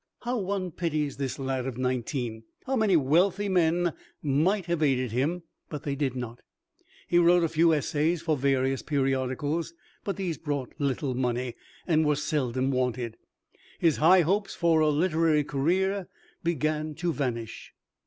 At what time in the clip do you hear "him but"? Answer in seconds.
5.11-5.83